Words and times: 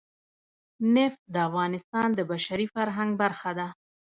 نفت 0.95 1.21
د 1.33 1.35
افغانستان 1.47 2.07
د 2.15 2.19
بشري 2.31 2.67
فرهنګ 2.75 3.09
برخه 3.21 3.51
ده. 3.59 3.67